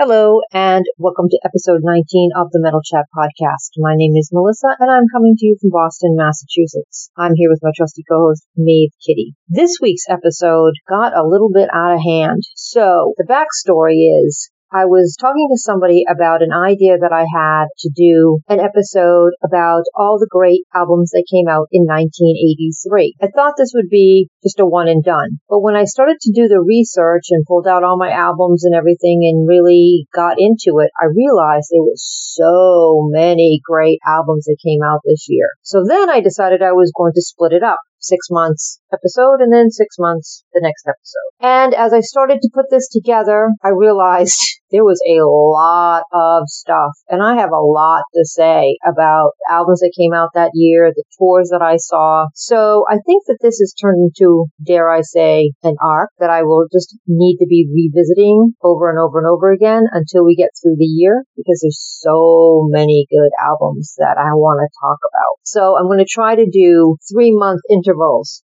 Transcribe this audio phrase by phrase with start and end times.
[0.00, 3.74] Hello, and welcome to episode 19 of the Metal Chat podcast.
[3.78, 7.10] My name is Melissa, and I'm coming to you from Boston, Massachusetts.
[7.18, 9.34] I'm here with my trusty co-host, Maeve Kitty.
[9.48, 12.42] This week's episode got a little bit out of hand.
[12.54, 17.72] So, the backstory is I was talking to somebody about an idea that I had
[17.80, 23.16] to do an episode about all the great albums that came out in 1983.
[23.22, 25.40] I thought this would be just a one and done.
[25.48, 28.74] But when I started to do the research and pulled out all my albums and
[28.74, 34.60] everything and really got into it, I realized there was so many great albums that
[34.62, 35.48] came out this year.
[35.62, 39.52] So then I decided I was going to split it up six months episode and
[39.52, 41.28] then six months the next episode.
[41.40, 44.38] And as I started to put this together, I realized
[44.70, 49.80] there was a lot of stuff and I have a lot to say about albums
[49.80, 52.26] that came out that year, the tours that I saw.
[52.34, 56.42] So I think that this has turned into, dare I say, an arc that I
[56.42, 60.50] will just need to be revisiting over and over and over again until we get
[60.60, 65.40] through the year because there's so many good albums that I want to talk about.
[65.44, 67.88] So I'm going to try to do three month intervals.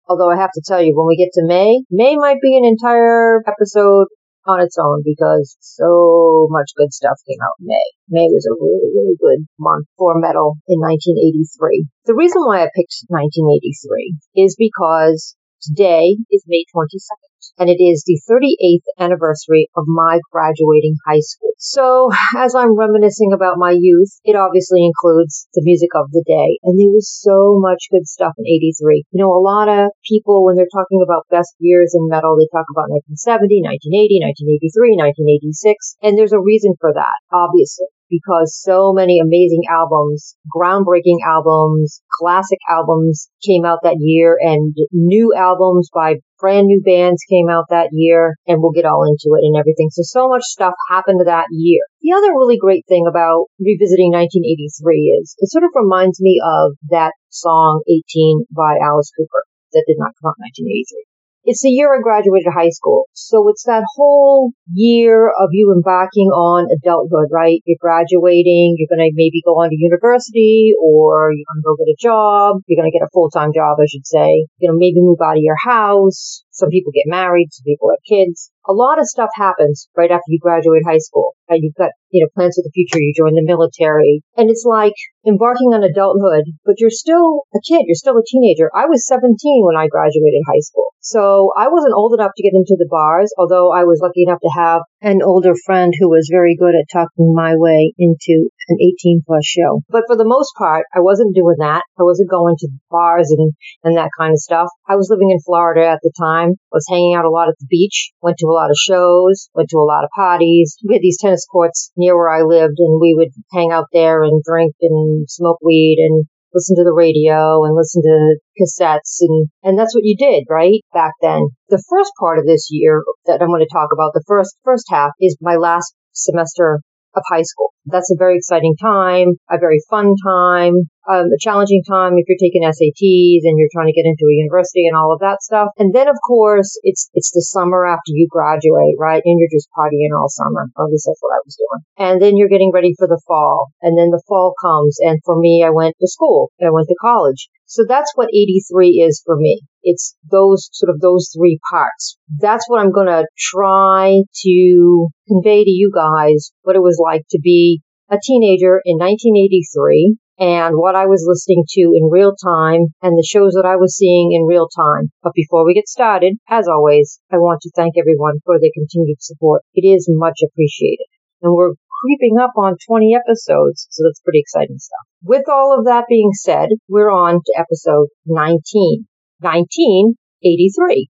[0.08, 2.64] Although I have to tell you, when we get to May, May might be an
[2.64, 4.06] entire episode
[4.46, 7.86] on its own because so much good stuff came out in May.
[8.08, 11.86] May was a really, really good month for metal in 1983.
[12.06, 18.04] The reason why I picked 1983 is because today is May 22nd and it is
[18.06, 21.52] the 38th anniversary of my graduating high school.
[21.58, 26.58] So as I'm reminiscing about my youth, it obviously includes the music of the day.
[26.62, 29.04] And there was so much good stuff in 83.
[29.10, 32.48] You know, a lot of people, when they're talking about best years in metal, they
[32.52, 34.20] talk about 1970, 1980,
[34.68, 35.96] 1983, 1986.
[36.02, 42.58] And there's a reason for that, obviously because so many amazing albums, groundbreaking albums, classic
[42.68, 47.88] albums came out that year and new albums by brand new bands came out that
[47.92, 49.88] year and we'll get all into it and everything.
[49.90, 51.82] So, so much stuff happened that year.
[52.02, 56.76] The other really great thing about revisiting 1983 is it sort of reminds me of
[56.90, 61.15] that song 18 by Alice Cooper that did not come out in 1983
[61.46, 63.06] it's the year I graduated high school.
[63.14, 67.62] So it's that whole year of you embarking on adulthood, right?
[67.64, 71.76] You're graduating, you're going to maybe go on to university or you're going to go
[71.78, 72.66] get a job.
[72.66, 74.50] You're going to get a full-time job, I should say.
[74.58, 76.42] You know, maybe move out of your house.
[76.56, 78.50] Some people get married, some people have kids.
[78.66, 81.36] A lot of stuff happens right after you graduate high school.
[81.48, 82.98] And you've got, you know, plans for the future.
[82.98, 84.24] You join the military.
[84.36, 84.96] And it's like
[85.28, 87.84] embarking on adulthood, but you're still a kid.
[87.84, 88.72] You're still a teenager.
[88.74, 89.36] I was 17
[89.68, 90.96] when I graduated high school.
[91.00, 94.40] So I wasn't old enough to get into the bars, although I was lucky enough
[94.40, 98.76] to have an older friend who was very good at talking my way into an
[98.82, 99.82] 18 plus show.
[99.88, 101.82] But for the most part, I wasn't doing that.
[101.96, 103.52] I wasn't going to bars and,
[103.84, 104.66] and that kind of stuff.
[104.88, 106.50] I was living in Florida at the time.
[106.50, 109.48] I was hanging out a lot at the beach, went to a lot of shows,
[109.54, 110.76] went to a lot of parties.
[110.84, 114.24] We had these tennis courts near where I lived and we would hang out there
[114.24, 119.48] and drink and smoke weed and listen to the radio and listen to cassettes and,
[119.62, 120.80] and that's what you did, right?
[120.94, 121.52] Back then.
[121.68, 124.86] The first part of this year that I'm going to talk about, the first, first
[124.88, 126.80] half is my last semester
[127.14, 127.75] of high school.
[127.86, 132.42] That's a very exciting time, a very fun time, um, a challenging time if you're
[132.42, 135.68] taking SATs and you're trying to get into a university and all of that stuff.
[135.78, 139.22] And then of course it's it's the summer after you graduate, right?
[139.24, 140.66] And you're just partying all summer.
[140.76, 141.82] At least that's what I was doing.
[141.98, 143.70] And then you're getting ready for the fall.
[143.82, 144.98] And then the fall comes.
[145.00, 146.50] And for me, I went to school.
[146.60, 147.48] I went to college.
[147.66, 149.62] So that's what 83 is for me.
[149.82, 152.16] It's those sort of those three parts.
[152.38, 157.22] That's what I'm going to try to convey to you guys what it was like
[157.30, 157.75] to be
[158.10, 163.26] a teenager in 1983 and what I was listening to in real time and the
[163.26, 165.10] shows that I was seeing in real time.
[165.22, 169.22] But before we get started, as always, I want to thank everyone for their continued
[169.22, 169.62] support.
[169.74, 171.06] It is much appreciated.
[171.42, 171.74] And we're
[172.04, 175.06] creeping up on 20 episodes, so that's pretty exciting stuff.
[175.22, 179.06] With all of that being said, we're on to episode 19.
[179.40, 181.08] 1983.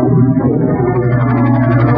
[0.00, 1.89] thank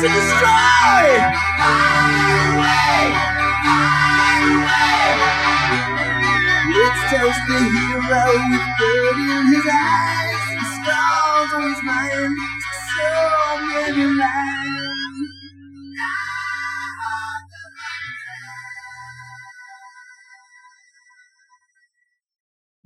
[0.00, 1.06] destroy.
[6.76, 12.36] Let's toast the hero with blood in his eyes, the scars on his mind,
[12.94, 13.10] so
[13.68, 14.77] many lives.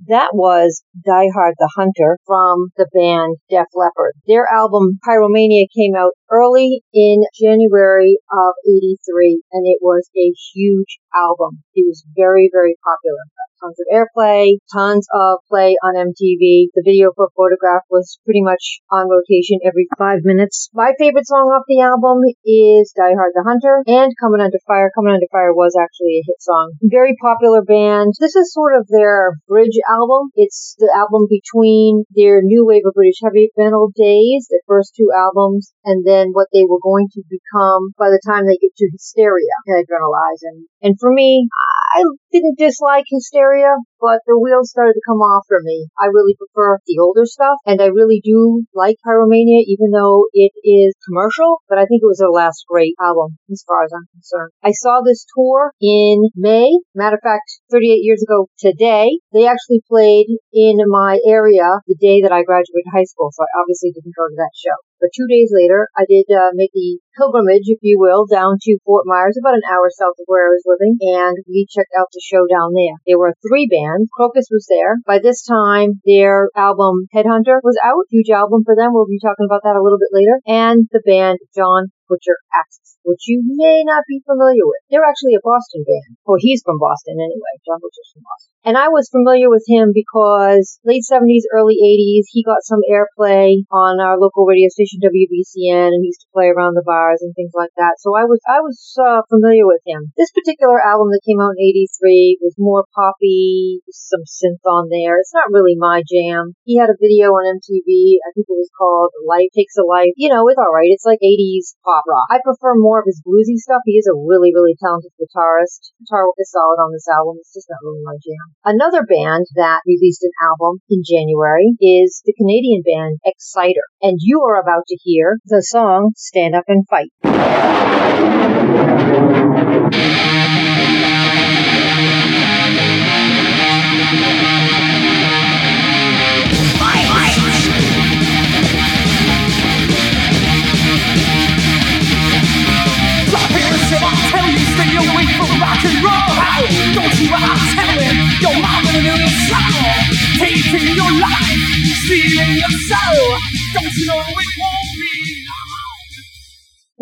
[0.07, 4.13] That was Die Hard the Hunter from the band Def Leppard.
[4.27, 10.99] Their album Pyromania came out early in January of 83 and it was a huge
[11.15, 11.63] album.
[11.73, 13.23] It was very, very popular
[13.63, 16.67] tons of airplay, tons of play on MTV.
[16.75, 20.69] The video for Photograph was pretty much on rotation every five minutes.
[20.73, 24.91] My favorite song off the album is Die Hard the Hunter and Coming Under Fire.
[24.93, 26.73] Coming Under Fire was actually a hit song.
[26.83, 28.13] Very popular band.
[28.19, 30.29] This is sort of their bridge album.
[30.35, 35.07] It's the album between their new wave of British heavy metal days, their first two
[35.15, 38.89] albums, and then what they were going to become by the time they get to
[38.91, 40.41] Hysteria and Adrenalize.
[40.43, 41.47] And, and for me,
[41.95, 45.87] I didn't dislike Hysteria, area but the wheels started to come off for me.
[45.95, 50.51] I really prefer the older stuff, and I really do like Pyromania, even though it
[50.67, 54.11] is commercial, but I think it was their last great album, as far as I'm
[54.11, 54.51] concerned.
[54.59, 56.67] I saw this tour in May.
[56.93, 62.19] Matter of fact, 38 years ago today, they actually played in my area the day
[62.27, 64.75] that I graduated high school, so I obviously didn't go to that show.
[65.03, 68.79] But two days later, I did uh, make the pilgrimage, if you will, down to
[68.87, 72.07] Fort Myers, about an hour south of where I was living, and we checked out
[72.15, 72.95] the show down there.
[73.05, 73.92] There were three bands.
[74.13, 74.97] Krokus was there.
[75.05, 78.05] By this time, their album Headhunter was out.
[78.09, 78.93] Huge album for them.
[78.93, 80.39] We'll be talking about that a little bit later.
[80.45, 84.81] And the band John Butcher Axis, which you may not be familiar with.
[84.89, 86.17] They're actually a Boston band.
[86.25, 87.53] Well, he's from Boston anyway.
[87.65, 88.52] John Butcher's from Boston.
[88.63, 93.67] And I was familiar with him because late 70s, early 80s, he got some airplay
[93.67, 97.35] on our local radio station WBCN and he used to play around the bars and
[97.35, 97.99] things like that.
[97.99, 100.15] So I was, I was uh, familiar with him.
[100.15, 105.19] This particular album that came out in 83 was more poppy, some synth on there.
[105.19, 106.55] It's not really my jam.
[106.63, 108.23] He had a video on MTV.
[108.23, 110.15] I think it was called Life Takes a Life.
[110.15, 110.87] You know, it's alright.
[110.87, 112.31] It's like 80s pop rock.
[112.31, 113.83] I prefer more of his bluesy stuff.
[113.83, 115.91] He is a really, really talented guitarist.
[115.99, 117.43] Guitar work is solid on this album.
[117.43, 118.52] It's just not really my jam.
[118.65, 123.83] Another band that released an album in January is the Canadian band Exciter.
[124.01, 127.11] And you are about to hear the song Stand Up and Fight.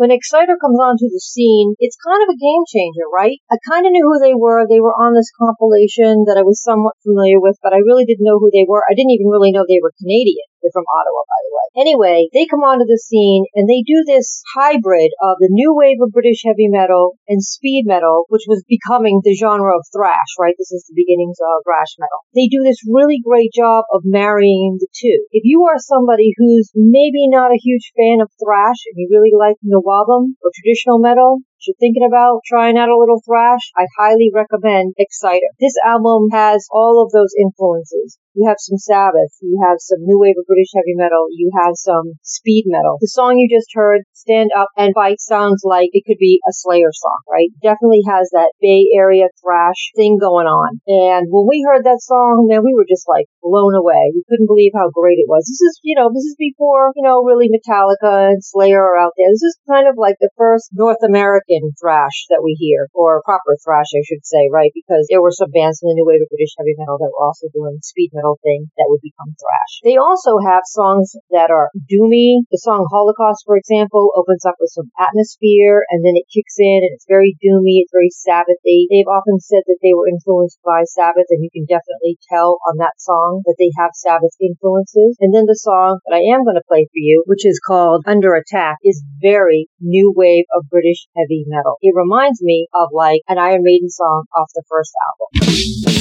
[0.02, 3.38] When Exciter comes onto the scene, it's kind of a game changer, right?
[3.54, 4.66] I kind of knew who they were.
[4.66, 8.26] They were on this compilation that I was somewhat familiar with, but I really didn't
[8.26, 8.82] know who they were.
[8.82, 10.51] I didn't even really know they were Canadian.
[10.62, 11.66] They're from Ottawa, by the way.
[11.82, 15.98] Anyway, they come onto the scene and they do this hybrid of the new wave
[16.00, 20.54] of British heavy metal and speed metal, which was becoming the genre of thrash, right?
[20.56, 22.22] This is the beginnings of thrash metal.
[22.34, 25.26] They do this really great job of marrying the two.
[25.34, 29.34] If you are somebody who's maybe not a huge fan of thrash and you really
[29.34, 34.30] like NWOBHM or traditional metal, you're thinking about trying out a little thrash, I highly
[34.34, 35.50] recommend Exciter.
[35.60, 38.18] This album has all of those influences.
[38.34, 41.76] You have some Sabbath, you have some new wave of British heavy metal, you have
[41.76, 42.96] some speed metal.
[43.00, 46.52] The song you just heard, Stand Up and Fight, sounds like it could be a
[46.52, 47.52] Slayer song, right?
[47.60, 50.80] Definitely has that Bay Area thrash thing going on.
[50.88, 54.16] And when we heard that song, man, we were just like blown away.
[54.16, 55.44] We couldn't believe how great it was.
[55.44, 59.12] This is, you know, this is before, you know, really Metallica and Slayer are out
[59.20, 59.28] there.
[59.28, 63.60] This is kind of like the first North American thrash that we hear, or proper
[63.60, 64.72] thrash, I should say, right?
[64.72, 67.26] Because there were some bands in the new wave of British heavy metal that were
[67.28, 69.72] also doing speed metal thing that would become thrash.
[69.84, 72.48] They also have songs that are doomy.
[72.48, 76.80] The song Holocaust, for example, opens up with some atmosphere and then it kicks in
[76.80, 77.84] and it's very doomy.
[77.84, 78.88] It's very Sabbathy.
[78.88, 82.78] They've often said that they were influenced by Sabbath and you can definitely tell on
[82.78, 85.18] that song that they have Sabbath influences.
[85.20, 88.04] And then the song that I am going to play for you, which is called
[88.06, 91.06] Under Attack, is very new wave of British
[91.46, 91.78] metal.
[91.82, 95.91] It reminds me of like an Iron Maiden song off the first album.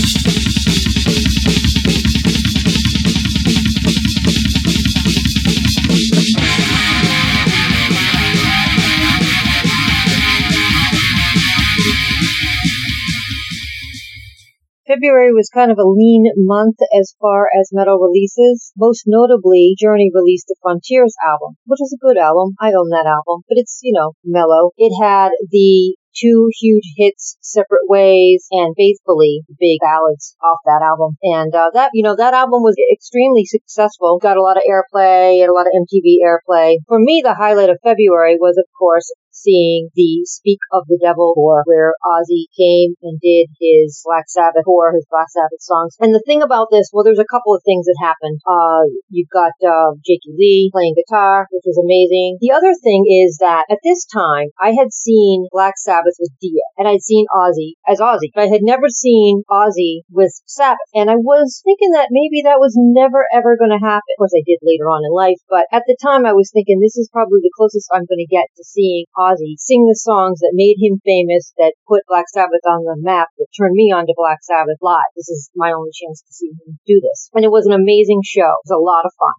[14.92, 18.74] February was kind of a lean month as far as metal releases.
[18.76, 22.56] Most notably, Journey released the Frontiers album, which is a good album.
[22.60, 24.72] I own that album, but it's, you know, mellow.
[24.76, 31.16] It had the two huge hits, Separate Ways and Faithfully, big ballads off that album.
[31.24, 34.20] And uh, that, you know, that album was extremely successful.
[34.20, 36.78] Got a lot of airplay, and a lot of MTV airplay.
[36.88, 41.34] For me, the highlight of February was, of course, seeing the Speak of the Devil
[41.36, 45.96] tour where Ozzy came and did his Black Sabbath tour, his Black Sabbath songs.
[46.00, 48.40] And the thing about this, well, there's a couple of things that happened.
[48.46, 52.38] Uh, you've got, uh, Jakey Lee playing guitar, which was amazing.
[52.40, 56.62] The other thing is that at this time, I had seen Black Sabbath with Dio
[56.78, 60.90] and I'd seen Ozzy as Ozzy, but I had never seen Ozzy with Sabbath.
[60.94, 64.12] And I was thinking that maybe that was never ever going to happen.
[64.16, 66.80] Of course, I did later on in life, but at the time I was thinking
[66.80, 70.40] this is probably the closest I'm going to get to seeing Ozzy sing the songs
[70.40, 74.08] that made him famous, that put Black Sabbath on the map, that turned me on
[74.08, 75.14] to Black Sabbath live.
[75.16, 77.30] This is my only chance to see him do this.
[77.34, 78.50] And it was an amazing show.
[78.50, 79.36] It was a lot of fun.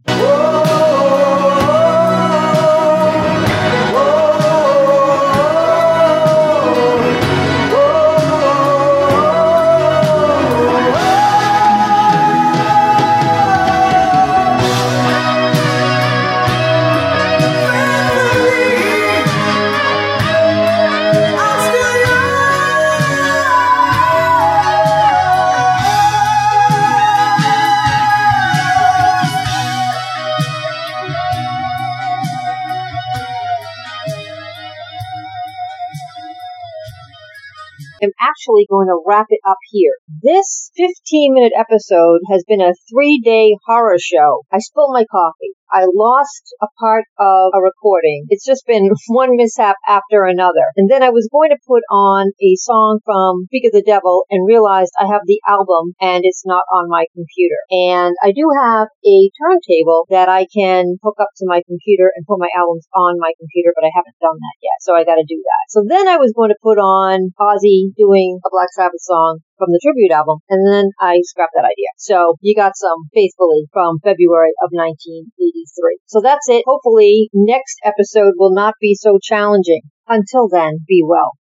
[38.02, 39.94] Am actually going to wrap it up here.
[40.22, 44.42] This 15 minute episode has been a three day horror show.
[44.52, 45.54] I spilled my coffee.
[45.72, 48.26] I lost a part of a recording.
[48.28, 50.68] It's just been one mishap after another.
[50.76, 54.24] And then I was going to put on a song from Speak of the Devil
[54.30, 57.56] and realized I have the album and it's not on my computer.
[57.70, 62.26] And I do have a turntable that I can hook up to my computer and
[62.28, 64.76] put my albums on my computer, but I haven't done that yet.
[64.84, 65.64] So I gotta do that.
[65.72, 69.70] So then I was going to put on Ozzy doing a Black Sabbath song from
[69.70, 71.94] the tribute album, and then I scrapped that idea.
[71.96, 76.02] So you got some faithfully from February of 1983.
[76.10, 76.66] So that's it.
[76.66, 79.82] Hopefully next episode will not be so challenging.
[80.08, 81.38] Until then, be well.